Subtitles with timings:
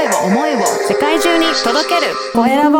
[0.00, 2.78] 声を、思いを世界中に届けるコエラボ。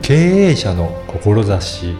[0.00, 1.94] 経営者の志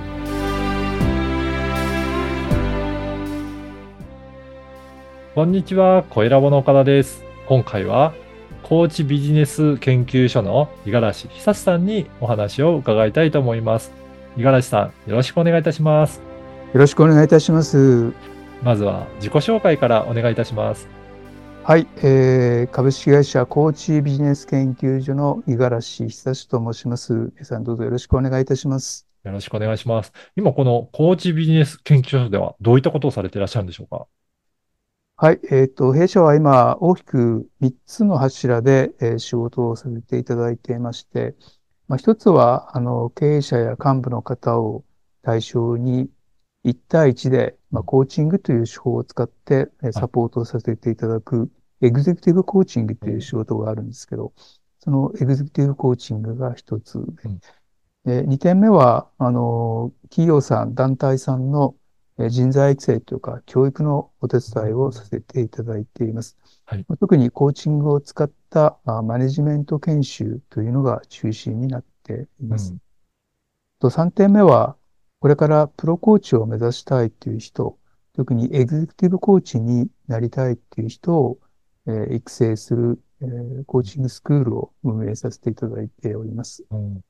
[5.35, 7.23] こんにちは、コエラボの岡田です。
[7.47, 8.15] 今回は、
[8.63, 13.93] 高知ビジネス研究所の五十嵐久志さんにお話を伺いたいと思います。
[14.39, 16.30] 五十嵐さん、よろしくお願いいたします。
[16.73, 18.13] よろしくお願いいたします。
[18.63, 20.89] まずは自己紹介からお願いいたします。
[21.65, 27.33] はい、えー、株式会社高知ビジネス研究所の五十嵐久志と申します。
[27.35, 29.09] 皆さんどうぞよろしくお願いいたします。
[29.25, 30.13] よろしくお願いします。
[30.37, 34.07] 今、この高知ビジネス研究所ではどういったことをされていらっしゃるんでしょうか？
[35.17, 41.35] はい、えっ、と、弊社は今大きく3つの柱で、えー仕事をさせていただいていまして、
[41.89, 44.85] まあ、一つは、あの、経営者や幹部の方を
[45.23, 46.09] 対象に
[46.65, 54.33] 1対1で、まあ、コーチングという手法を使って、えーサポートをさせていただく、エグゼクティブコーチングという仕事があるんですけど、
[54.81, 56.99] そのエグゼクティブコーチングが一つ
[58.05, 61.77] で、で2点目は、あの、企業さん、団体さんの
[62.19, 66.37] えー人材育成というか、教育のお手伝いをさせていただいています。
[66.67, 66.85] はい。
[67.01, 72.73] 特にコーチングを使ったあマネジメント研修というのが中心になっています。
[72.73, 72.79] うん。
[73.79, 74.77] と3点目は、
[75.21, 77.79] これからプロコーチを目指したいという人、
[78.15, 81.39] 特にエグゼクティブコーチになりたいという人を、
[81.87, 86.65] えー育成する、えーコーチングスクールを運営させていただいております。
[86.71, 87.01] うん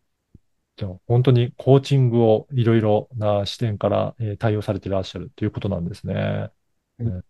[0.77, 6.51] じゃあ、本当にコーチングをいろいろな視点から、えー対応されていらっしゃるということなんですね。
[6.99, 7.25] うん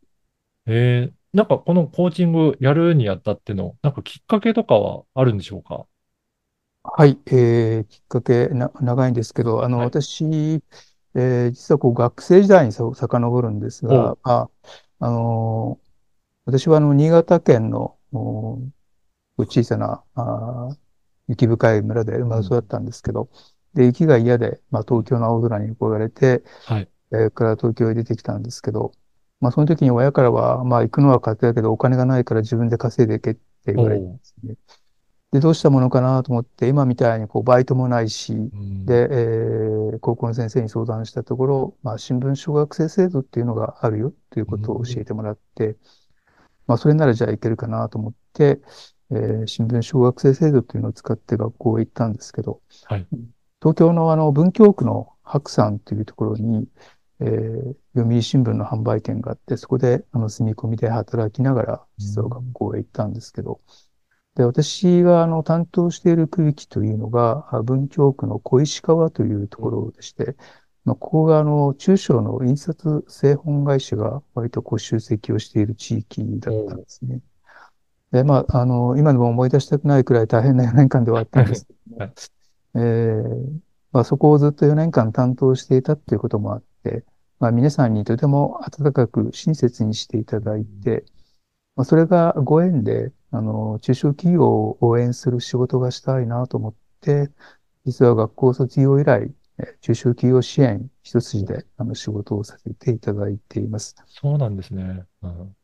[0.67, 5.87] えーなんかこのコーチングやるにあたっての、なんかきっかけとかはあるんでしょうか？
[6.83, 10.25] はい、えーきっかけな、長いんですけど、あの、はい私、
[11.15, 14.49] えー実はこう学生時代にさ遡るんですおが、あ、
[15.01, 15.91] あのー
[16.47, 17.99] 私はあの、新潟県の、
[19.37, 20.79] お小さな、あー
[21.29, 23.31] 雪深い村で生まれ育ったんですけど、
[23.75, 26.91] で、雪が嫌で、まあ、東京の青空に憧れて、はい。
[27.13, 28.93] えーから東京へ出てきたんですけど、
[29.41, 34.57] まあ、その時に親からは、まあ、行くのは勝手だけど、お金がないから自分で稼いでいけって言われてですね。
[35.33, 38.85] で、どうしたものかなと思って、今みたいにこう、バイトもないし、うん。
[38.85, 45.77] で、えー高校の先生に相談したところ、まあ、新聞小学生制度っていうのがあるよということを教えてもらって、
[46.67, 48.61] まあ、それならじゃあいけるかなと思って、
[49.11, 53.07] えー新聞小学生制度というのを使って学校へ行ったんですけど、はい。
[53.61, 56.69] 東京のあの文京区の白山というところに、
[57.21, 63.61] えー読売新聞の販売店があって、そこであの住み込みで働きながら、実は学校へ行ったんですけど、
[64.35, 70.37] で、私があの担当している区域というのが、あ文京区の小石川というところでして、
[70.85, 77.21] まあ、ここがあの中小の印刷製本会社が割とこう集積をしている地域だったんですね。
[78.13, 82.13] で、まあ、あの、今でも思い出したくないくらい大変な4年間ではあったんですけども、 はい。
[82.75, 83.61] えー
[83.93, 87.05] まあ、そこをずっと4年間担当していたということもあって、
[87.41, 91.05] まあ、皆さんにとても温かく親切にしていただいて、
[91.81, 97.31] まあ、それがご縁で、あの、中小企業を応援する仕事がしたいなと思って、
[97.87, 103.95] 実は学校卒業以来、えー中小企業支援一筋であの仕事をさせていただいています。
[104.07, 105.07] そうなんですね。
[105.23, 105.57] うん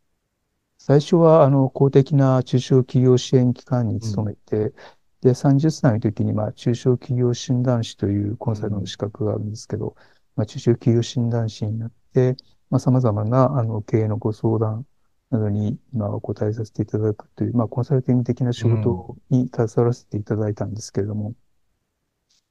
[0.79, 4.75] 最初は、あの、公的な中小企業支援機関に勤めて、
[5.21, 9.97] で、30歳の時に、まあ、中小企業診断士というコンサルの資格があるんですけど、
[10.37, 12.37] まあ、中小企業診断士になって、
[12.71, 14.87] まあ、様々な、あの、経営のご相談
[15.31, 21.35] などに、今お答えさせていただくという、まあ、コンサルティング的な仕事に携わらせていただいたんですけれども、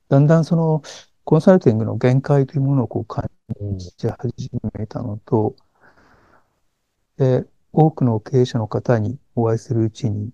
[0.10, 0.82] だんだんその、
[1.24, 3.30] コンサルティングの限界というものをこう感
[3.78, 5.56] じ始めたのと、
[7.18, 10.32] で、多くの経営者の方にお会いするうちに、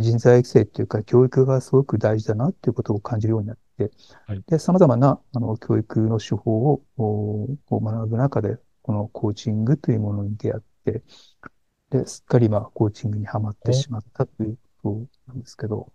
[0.00, 3.92] 人材育成っていうか教育がすごく大事だなっていうことを感じるようになって、
[4.26, 4.42] はい。
[4.48, 11.02] で、様々なあの教育の手法を学ぶ中で、このコーチングというものに出会って、
[11.96, 15.92] で、すっかりまあコーチングにはまってしまったということなんですけど、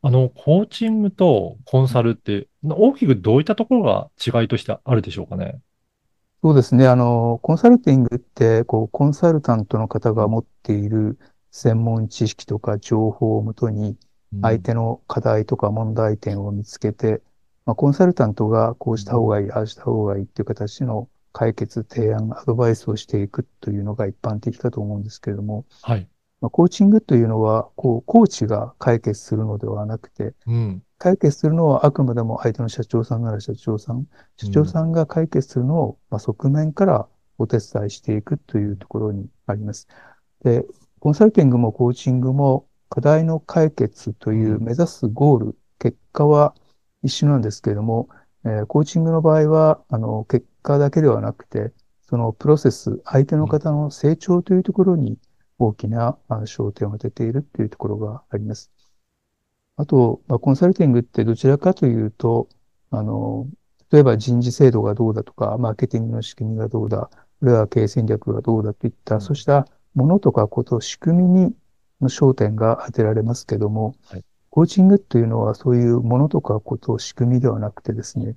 [0.00, 5.60] あの、コーチングとコンサルって、大きくどういったところが違いとしてあるでしょうかね？
[6.42, 6.86] そうですね。
[6.88, 11.18] あの、コンサルティングって、こう、コンサルタントの方が持っている
[11.50, 13.96] 専門知識とか情報をもとに、
[14.42, 17.22] 相手の課題とか問題点を見つけて、
[17.64, 26.08] まあ、コンサルタントがこうした方がいい、ああした方がいいっていう形の解決、提案、アドバイスをしていくというのが一般的かと思うんですけれども、はい。
[26.40, 30.82] まあ、コーチングというのは、こう、コーチが解決するのではなくて、うん。
[30.96, 39.88] 解決するのはあくまでも相手の社長さんなら社長さん、社長さんが解決するのを、まあ、側面からお手伝いしていくというところにあります。
[40.44, 40.64] で、
[41.00, 46.54] コンサルティングもコーチングも課題の解決という目指すゴール、結果は
[47.02, 48.08] 一緒なんですけれども、
[48.44, 55.18] えーコーチングの場合は、あの、結果だけではなくて、そのプロセス、相手の方の成長というところに
[55.58, 58.70] 大きなあ焦点を当てているというところがあります。
[59.76, 62.48] あと、まあ、コンサルティングってどちらかというと、
[62.90, 63.48] あの、
[63.90, 69.20] 例えば人事制度がどうだとか、マーケティングの仕組みがどうだ、あるいは経営戦略がどうだといった、うん。
[69.20, 71.56] そうしたものとかこと、仕組みに
[72.00, 78.36] の焦点が当てられますけども、はいコーチングというのはそういうものとかこと、仕組みではなくてですね、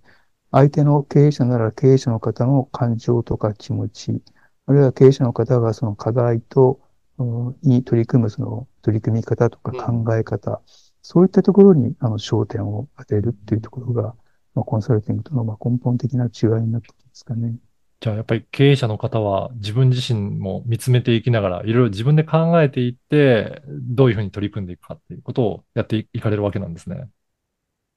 [0.51, 4.23] 相手の経営者なら経営者の方の感情とか気持ち、
[4.65, 6.81] あるいは経営者の方がその課題と、
[7.19, 10.59] うんに取り組むその取り組み方とか考え方、
[11.03, 14.15] そういったところにあの焦点を当てるっていうところが、
[14.55, 17.57] まあ、コンサルティングとのまあ根本的な違いになってきますかね。
[17.99, 27.09] じゃあやっぱり経営者の方は自分自身も見つめていきながら、いろいろ自分で考えていって、どういうふうに取り組んでいくかっていうことをやっていかれるわけなんですね。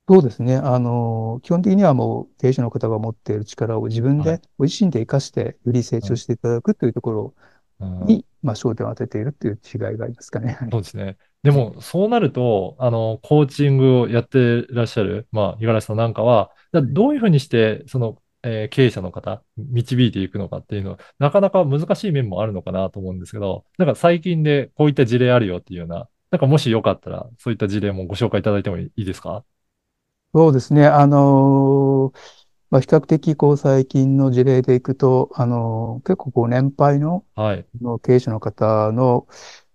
[0.09, 0.57] そうですね。
[0.57, 7.35] あの、基本的にはもう経営者の方が持っている力を自分はいで、ご自身で活かして、より成長していただくというところ
[7.79, 10.55] うんに、まあ、焦点を当てているという違いがありますかね。
[10.55, 11.17] はいそうですね。
[11.43, 29.45] でも、そうなると、あの、コーチングをやってらっしゃる、まあ、五十嵐さんなんかは、じゃあどういうふうにして、その、えー経営者の方、導いていくのかっていうのは、なかなか難しい面もあるのかなと思うんですけど、なんか最近でこういった事例あるよっていうような、なんかもしよかったら、そういった事例もご紹介いただいてもいいですか？
[30.33, 30.87] そうですね。
[30.87, 32.13] あの、
[32.71, 37.67] まあ、比較的、こう、最近の事例でいくと、あの、結構、こう、年配のはい。
[37.81, 39.27] の経営者の方の、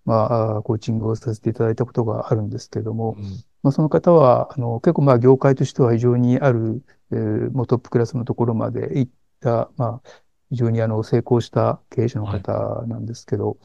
[0.06, 10.10] まあ、コーチングをさせていただいたことがあるんですけれども、うんまあ、その方は、あの、結構、まあ、業界としては非常にある、えーもうトップクラスのところまで行った、まあ、
[10.50, 13.58] 非常にあの、成功した経営者の方なんですけど、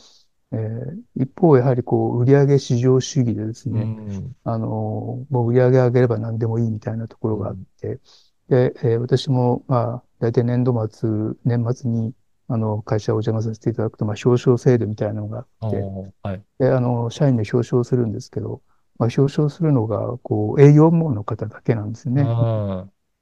[0.51, 4.35] えー一方、やはりこう、売上至上主義でですうね、ん。
[4.43, 4.67] あの、
[5.29, 7.99] もう売上上げれば何でもいいみたいなところがあって、
[8.47, 11.09] で、えー私も、まあ、大体年度末、
[11.45, 12.13] 年末に、
[12.47, 15.88] あの、会社をお邪魔させていただくと、まあ、表彰制度みたいなのがあって、
[16.21, 16.43] はい。
[16.59, 18.61] で、あの、社員で表彰するんですけど、
[18.97, 22.31] まあ、表彰するのが、こう、営業部門の方だけなんですよね。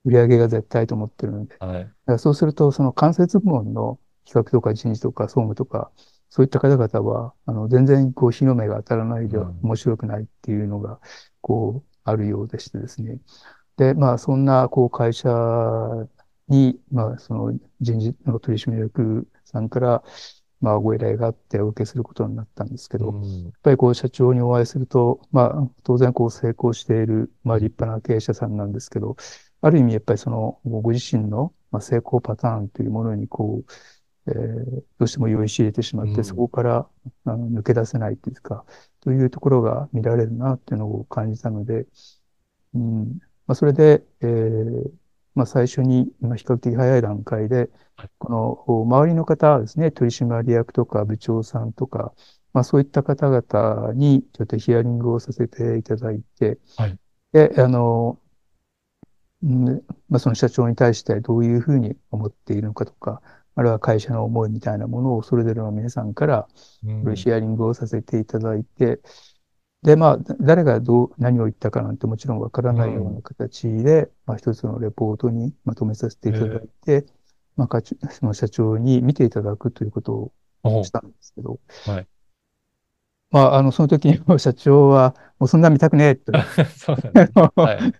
[0.06, 1.56] うん売上が絶対と思ってるので。
[1.60, 1.96] だはい。
[2.06, 5.92] からそうすると、その間接部門の企画とか人事とか総務とか、
[6.30, 11.00] そういった方々は、あの、全然、こう、日の目が当たらないではうん面白くないっていうのが、
[11.42, 13.20] こう、あるようでしてですね。
[13.78, 15.30] で、まあ、そんな、こう、会社
[16.48, 20.04] に、まあ、その、人事の取締役さんから、
[20.62, 29.18] まあ、ご依頼があってお受けすることになったんですけど、うんやっぱりこう社長にお会いすると、まあ当然こう成功している、まあ立派な経営者さんなんですけど、
[29.62, 36.24] ある意味やっぱりそのご自身のまあ成功パターンというものにこう、えーどうしても酔いしれてしまって、うん。
[36.24, 36.90] そこから
[37.26, 38.66] あの抜け出せないというか、
[39.02, 41.88] というところが見られるなっていうのを感じたので、
[42.74, 44.92] うん、まあそれで、えー
[45.36, 52.14] まあ最初に、まあ比較的早い段階ではい、この周りの方ですね、取締役とか部長さんとか、
[52.54, 56.98] まあそういった方々にちょっとヒアリングをさせていただいて、はい。
[57.32, 58.20] で、あの、
[59.44, 59.66] うん
[60.10, 63.22] まあその社長に対してどういうふうに思っているのかとか、
[63.56, 66.48] あるいは会社の思いみたいなものをそれぞれの皆さんから
[66.86, 67.16] うん。
[67.16, 69.00] ヒアリングをさせていただいて、
[69.82, 77.06] で、まあ、だ誰がどう、何を言ったかなんてもちろんわからないような形で、まあ一つのレポートにまとめさせていただいて、
[77.56, 80.32] まあ、課長その社長に見ていただくということを
[80.64, 82.08] おしたんですけど、はい
[83.32, 86.32] まあ、あの、その時にも社長は、もうそんな見たくねえと、
[86.76, 87.52] そうなんですね。
[87.56, 87.94] はい。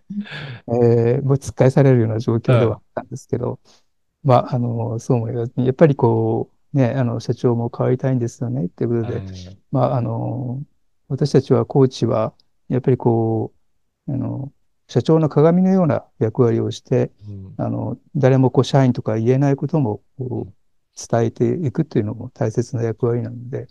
[0.84, 3.60] えー、もう突っ返されるような状況ではあったんですけど、
[4.24, 9.22] まあ、あの、そうも言わずに、やっぱりこう、ね、あの、社長も変わりたいんですよね、っていうことで、
[9.72, 10.62] まあ、あの、
[11.08, 12.34] 私たちはコーチは、
[12.68, 13.54] やっぱりこ
[14.08, 14.52] う、あの、
[14.88, 17.54] 社長の鏡のような役割をして、うん。
[17.58, 20.54] あの、誰もこう、社員とか言えないことも、こう、
[20.98, 23.68] 伝えていくっていうのも大切な役割なので、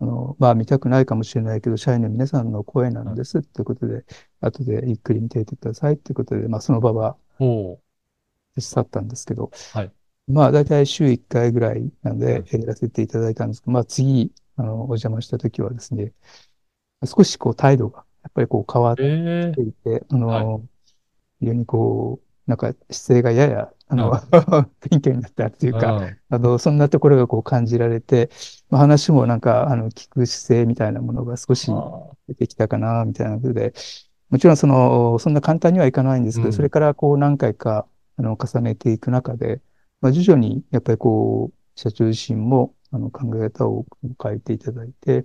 [0.00, 4.04] あの、まあ、見たくないかもしれないけど、社員の皆さんの声なんですってことで、
[4.40, 7.80] 後でゆっくり見ていてくださいってことで、まあ、その場はおー
[8.56, 9.92] 手伝ったんですけど、はい。
[10.28, 16.12] まあ、だいたい週1回ぐらいなのではい、やらせていただいたんですけど、まあ、次、あの、お邪魔した時はですね、
[17.06, 20.60] 少しこう、態度が、やっぱりこう、変わっえていて、あの、は
[21.40, 24.10] 非常にこう、なんか姿勢がやや、あの、
[24.80, 26.18] 謙虚になったっていうか、うん。
[26.28, 28.30] あの、そんなところがこう感じられて、
[28.70, 33.74] まあ、話もなんか、あの、聞く姿勢みたいなものが少しあ出てきたかな、みたいなので、
[34.28, 36.52] もちろんその、そんな簡単にはいかないんですけど、うん。
[36.52, 39.60] それからこう何回か、あの、重ねていく中で、
[40.00, 43.86] まあ、徐々に、やっぱりこう、社長自身も、あの、考え方を
[44.22, 45.24] 変えていただいて、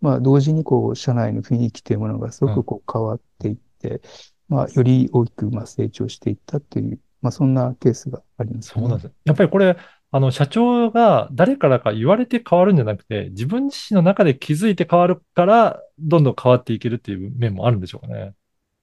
[0.00, 4.00] まあ、同時にこう、社内の雰囲気というものがすごくこう、変わっていって、
[4.48, 9.12] まあ、より大きく、まあ、成長していったという、まあ、そんなケースがあります、そうなんです。
[9.24, 9.76] やっぱりこれ、
[10.10, 18.34] あの、社長が誰からか言われて変わるんじゃなくて、自分自身の中で気づいて変わるから、どんどん変わっていけるっていう面もあるんでしょうかね。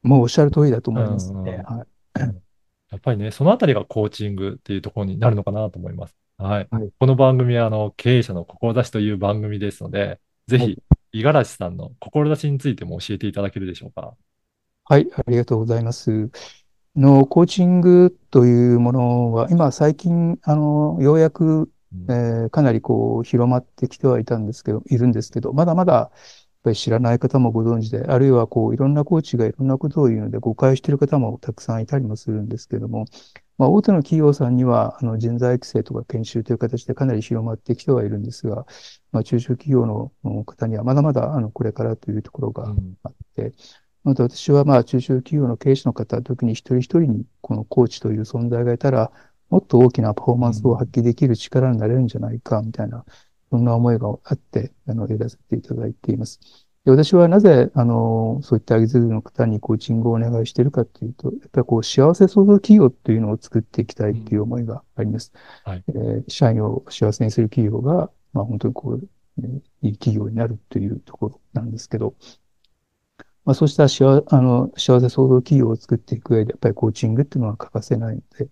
[0.03, 1.63] もうおっしゃる通りだと思いますうんね。
[1.65, 2.19] はい。
[2.91, 6.15] やっぱりね、そのあたりがコーチングっていうところになるのかなと思います。
[6.37, 6.67] はい。
[6.69, 10.77] はいこの番組は、あの、経営者の志という番組ですので、ぜひはい、
[11.13, 14.15] 五十嵐さんの志についても教えていただけるでしょうか。
[14.85, 16.29] はい、ありがとうございます。
[16.95, 22.09] あの、コーチングというものは、今最近、あの、ようやく、うん。
[22.09, 26.11] えーかなりこう、広まってきてはいたんですけど、いるんですけど、まだまだ、やっ
[26.63, 33.05] ぱり知らない方もご存知で、あるいはこう、いろんなコーチがいろんなことを言うので、誤解している方もたくさんいたりもするんですけども、
[33.57, 38.65] まあ、大手の企業さんには、あの、人材育成とか研修という形でかなり広まってきてはいるんですが、
[39.11, 42.95] まあ、中小企業のうん方にはまだまだ、あの、これからというところがうん。
[43.03, 43.53] あって、
[44.03, 49.11] また私はまあ中小企業の経営者の方、特に一人一人にこのコーチという存在がいたら、
[49.49, 53.05] もっと大きなパフォーマンスを発揮できる力になれるんじゃないか、みたいな、
[53.49, 56.39] そんな思いがあって、あの、やらせていただいています。
[56.85, 65.31] で私はなぜ、あの、そういったアギズルの方にコーチングをお願いしているかというと、やっぱりこう、幸せ創造企業というのを作っていきたいという思いがあります。
[65.63, 72.15] はいえー社員を幸せにする企業が、まあ本当にこう、えーいい企業になるというところなんですけど、
[73.45, 78.49] まあそうした幸あの幸せ創造企業を作っていく上で、やっぱりコーチングっていうのは欠かせないので、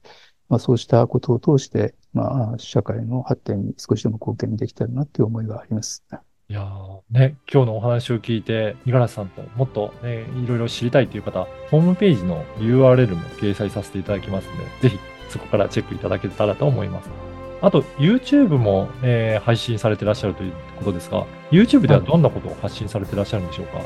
[0.49, 6.03] まあそうしたことを通して、まあ社会の発展に少しでも貢献できたらなという思いがあります。
[6.49, 6.69] いや
[7.09, 17.09] ね、今日のお話を聞いて、五十嵐さんともっとね、いろいろ知りたいという方、ホームページの URL も掲載させていただきますので、ぜひそこからチェックいただけたらと思います。
[17.61, 23.79] あと、YouTube も、えー配信されてらっしゃるということですが、YouTube ではどんなことを発信されてらっしゃるんでしょうか？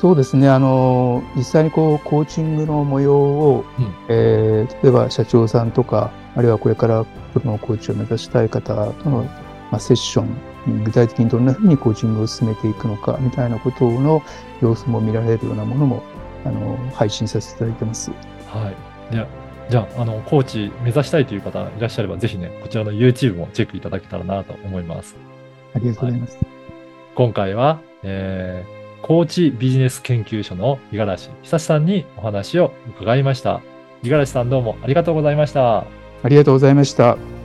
[0.00, 0.48] そうですね。
[0.48, 7.04] あの、実際にこう、コーチングの模様を、うんえー例えば社長さんとか、あるいはこれから
[7.34, 9.24] プロのコーチを目指したい方との、
[9.70, 14.22] まあ、セッション、具体的にどんなふうにコーチングを進めていくのか、みたいなことの
[14.62, 16.02] 様子も見られるようなものも、
[16.46, 18.10] あの、配信させていただいてます。
[18.46, 18.72] は
[19.10, 19.14] い。
[19.14, 19.26] で
[19.68, 25.14] じゃあ、あの、コーチ目指したいという方いらっしゃれば、ぜひね、こちらの YouTube もチェックいただけたらなと思います。
[25.74, 26.38] ありがとうございます。
[27.14, 33.60] 今回は、えー、高知ビジネス研究所の五十嵐久志さんにお話を伺いました。
[34.02, 35.78] 五十嵐さんどうもありがとうございました。
[36.22, 37.39] ありがとうございました。